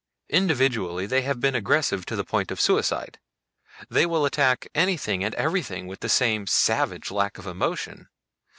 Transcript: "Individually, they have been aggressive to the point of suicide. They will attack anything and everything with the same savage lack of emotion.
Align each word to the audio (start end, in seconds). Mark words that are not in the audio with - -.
"Individually, 0.31 1.05
they 1.05 1.21
have 1.21 1.39
been 1.39 1.53
aggressive 1.53 2.07
to 2.07 2.15
the 2.15 2.23
point 2.23 2.49
of 2.49 2.59
suicide. 2.59 3.19
They 3.87 4.07
will 4.07 4.25
attack 4.25 4.67
anything 4.73 5.23
and 5.23 5.35
everything 5.35 5.85
with 5.85 5.99
the 5.99 6.09
same 6.09 6.47
savage 6.47 7.11
lack 7.11 7.37
of 7.37 7.45
emotion. 7.45 8.09